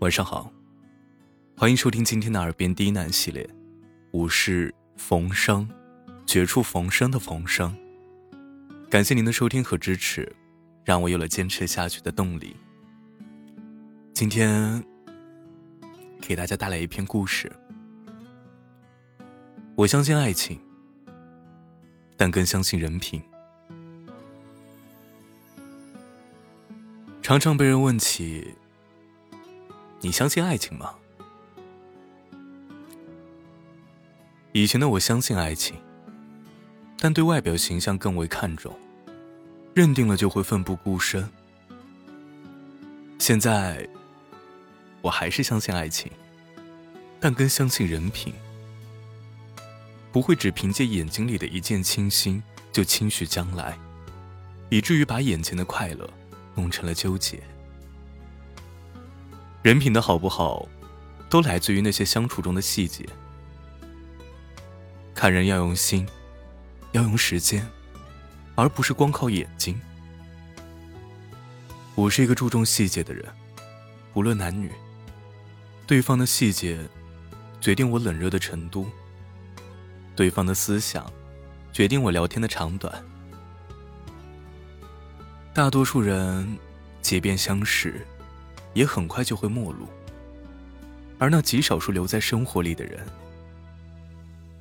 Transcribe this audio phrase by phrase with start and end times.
[0.00, 0.48] 晚上好，
[1.56, 3.44] 欢迎收听今天的耳边低喃系列，
[4.12, 5.68] 我是冯生，
[6.24, 7.76] 绝处逢生的冯生。
[8.88, 10.32] 感谢您的收听和支持，
[10.84, 12.54] 让我有了坚持下去的动力。
[14.14, 14.80] 今天
[16.20, 17.50] 给大家带来一篇故事。
[19.74, 20.60] 我相信爱情，
[22.16, 23.20] 但更相信人品。
[27.20, 28.54] 常常被人问起。
[30.00, 30.94] 你相信爱情吗？
[34.52, 35.76] 以前的我相信爱情，
[36.98, 38.76] 但对外表形象更为看重，
[39.74, 41.28] 认定了就会奋不顾身。
[43.18, 43.86] 现在，
[45.02, 46.10] 我还是相信爱情，
[47.20, 48.32] 但更相信人品，
[50.12, 52.42] 不会只凭借眼睛里的一见倾心
[52.72, 53.76] 就轻许将来，
[54.70, 56.08] 以至于把眼前的快乐
[56.54, 57.42] 弄成了纠结。
[59.60, 60.68] 人品的好不好，
[61.28, 63.04] 都来自于那些相处中的细节。
[65.14, 66.08] 看人要用心，
[66.92, 67.68] 要用时间，
[68.54, 69.78] 而不是光靠眼睛。
[71.96, 73.24] 我是一个注重细节的人，
[74.12, 74.70] 不论男女，
[75.88, 76.78] 对方的细节
[77.60, 78.88] 决定我冷热的程度，
[80.14, 81.12] 对方的思想
[81.72, 83.04] 决定我聊天的长短。
[85.52, 86.56] 大多数人，
[87.02, 88.06] 即便相识。
[88.78, 89.88] 也很快就会陌路，
[91.18, 93.04] 而那极少数留在生活里的人，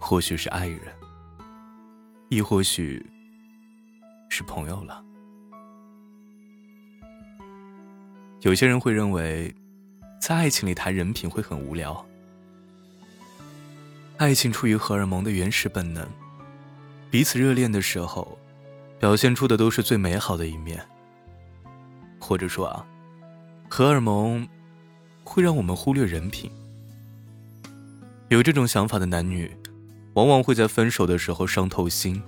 [0.00, 0.80] 或许是爱人，
[2.28, 3.06] 亦或许
[4.28, 5.00] 是朋友了。
[8.40, 9.54] 有些人会认为，
[10.20, 12.04] 在爱情里谈人品会很无聊。
[14.16, 16.04] 爱情出于荷尔蒙的原始本能，
[17.12, 18.36] 彼此热恋的时候，
[18.98, 20.84] 表现出的都是最美好的一面。
[22.18, 22.84] 或者说啊。
[23.72, 24.46] 荷尔蒙
[25.22, 26.50] 会让我们忽略人品。
[28.28, 29.48] 有这种想法的男女，
[30.14, 32.20] 往往会在分手的时候伤透心，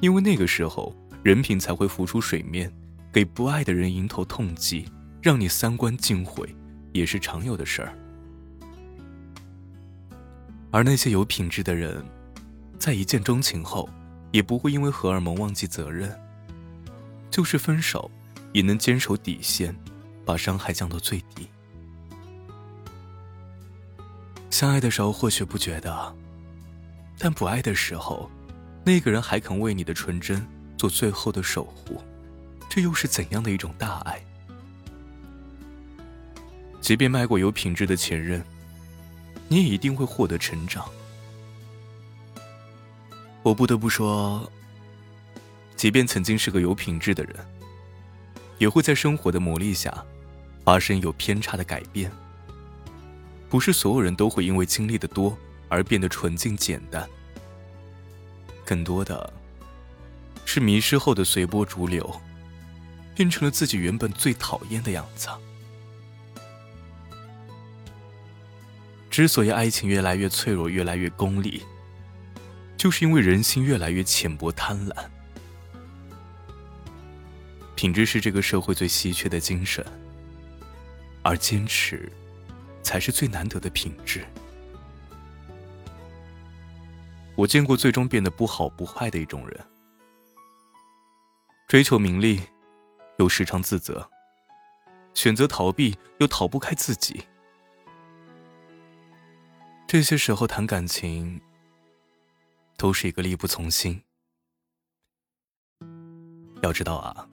[0.00, 2.72] 因为那个时候人品才会浮出水面，
[3.12, 4.84] 给不爱的人迎头痛击，
[5.22, 6.52] 让你三观尽毁，
[6.92, 7.96] 也是常有的事儿。
[10.72, 12.04] 而那些有品质的人，
[12.80, 13.88] 在一见钟情后，
[14.32, 16.12] 也不会因为荷尔蒙忘记责任，
[17.30, 18.10] 就是分手，
[18.52, 19.72] 也能坚守底线。
[20.24, 21.48] 把伤害降到最低。
[24.50, 26.14] 相爱的时候或许不觉得，
[27.18, 28.30] 但不爱的时候，
[28.84, 30.46] 那个人还肯为你的纯真
[30.76, 32.00] 做最后的守护，
[32.68, 34.22] 这又是怎样的一种大爱？
[36.80, 38.44] 即便卖过有品质的前任，
[39.48, 40.84] 你也一定会获得成长。
[43.42, 44.50] 我不得不说，
[45.76, 47.36] 即便曾经是个有品质的人，
[48.58, 50.04] 也会在生活的磨砺下。
[50.64, 52.10] 发生有偏差的改变，
[53.48, 55.36] 不是所有人都会因为经历的多
[55.68, 57.08] 而变得纯净简单，
[58.64, 59.32] 更多的
[60.44, 62.20] 是迷失后的随波逐流，
[63.14, 65.28] 变成了自己原本最讨厌的样子。
[69.10, 71.62] 之所以爱情越来越脆弱，越来越功利，
[72.78, 74.96] 就是因为人心越来越浅薄贪婪。
[77.74, 79.84] 品质是这个社会最稀缺的精神。
[81.22, 82.10] 而坚持，
[82.82, 84.24] 才是最难得的品质。
[87.34, 89.58] 我见过最终变得不好不坏的一种人：
[91.66, 92.40] 追求名利，
[93.18, 94.06] 又时常自责；
[95.14, 97.24] 选择逃避，又逃不开自己。
[99.86, 101.40] 这些时候谈感情，
[102.76, 104.02] 都是一个力不从心。
[106.62, 107.28] 要知道啊，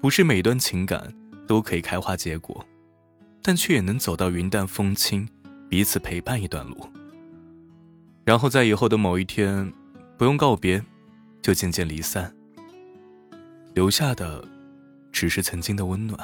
[0.00, 1.14] 不是每段情感
[1.46, 2.64] 都可以开花结果。
[3.42, 5.28] 但却也能走到云淡风轻，
[5.68, 6.88] 彼此陪伴一段路，
[8.24, 9.72] 然后在以后的某一天，
[10.16, 10.82] 不用告别，
[11.40, 12.34] 就渐渐离散，
[13.74, 14.46] 留下的
[15.10, 16.18] 只是曾经的温暖。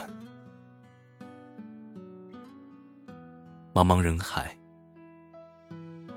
[3.73, 4.57] 茫茫人海，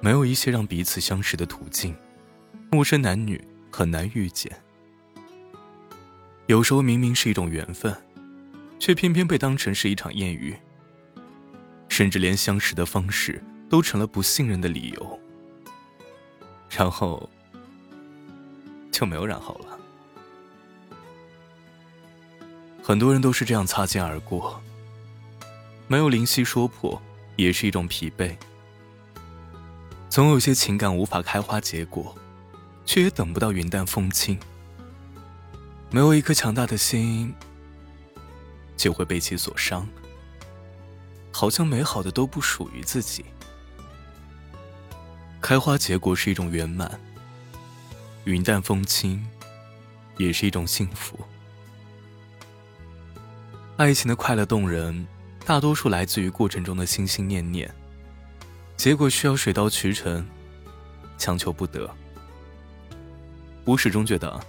[0.02, 1.96] 没有一些让彼此相识的途径，
[2.70, 3.42] 陌生男女
[3.72, 4.52] 很难遇见。
[6.48, 7.96] 有时候明明是一种缘分，
[8.78, 10.56] 却偏偏被当成是一场艳遇。
[11.98, 15.20] 甚至连相识的方式都成了不信任的理由，
[16.70, 17.28] 然后
[18.92, 19.80] 就没有然后了。
[22.84, 24.62] 很多人都是这样擦肩而过，
[25.88, 27.02] 没有灵犀说破，
[27.36, 28.38] 也是一种疲惫。
[30.08, 32.16] 总有些情感无法开花结果，
[32.86, 34.38] 却也等不到云淡风轻。
[35.90, 37.34] 没有一颗强大的心，
[38.76, 39.90] 就会被其所伤。
[41.38, 43.24] 好像美好的都不属于自己。
[45.40, 47.00] 开花结果是一种圆满，
[48.24, 49.24] 云淡风轻
[50.18, 51.20] 也是一种幸福。
[53.76, 55.08] 爱情的快乐动人，
[55.46, 57.72] 大多数来自于过程中的心心念念，
[58.76, 60.28] 结果需要水到渠成，
[61.20, 61.88] 强求不得。
[63.64, 64.44] 我始终觉得，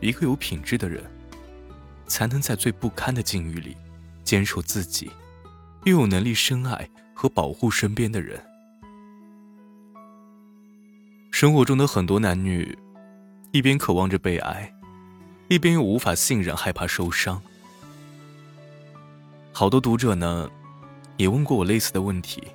[0.00, 1.04] 一个有品质的人，
[2.06, 3.76] 才能在最不堪的境遇里，
[4.28, 5.10] 坚守自己，
[5.84, 8.38] 又有能力深爱和保护身边的人。
[11.30, 12.78] 生活中的很多男女，
[13.52, 14.70] 一边渴望着被爱，
[15.48, 17.40] 一边又无法信任，害怕受伤。
[19.50, 20.50] 好多读者呢，
[21.16, 22.48] 也问过我类似的问题。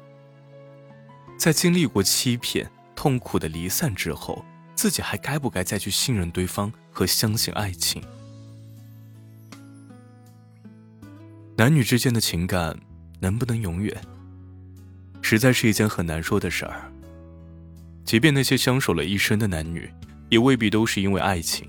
[1.40, 8.00] 在经历过欺骗、痛苦的离散之后，自己还该不该再去信任对方和相信爱情？
[11.56, 12.78] 男女之间的情感
[13.20, 13.96] 能不能永远，
[15.22, 16.92] 实在是一件很难说的事儿。
[18.04, 19.90] 即便那些相守了一生的男女，
[20.30, 21.68] 也未必都是因为爱情。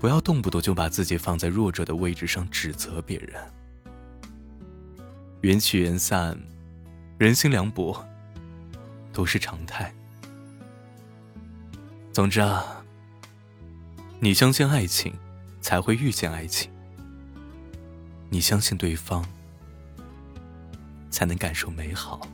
[0.00, 3.30] 不要动不动就把自己放在弱者的位置上指责别人。
[5.42, 6.38] 缘起缘散，
[7.18, 8.04] 人心凉薄，
[9.12, 9.94] 都是常态。
[12.12, 12.82] 总之啊，
[14.18, 15.12] 你相信爱情，
[15.60, 16.70] 才会遇见爱情；
[18.34, 19.24] 你相信对方，
[21.08, 22.26] 才能感受美好。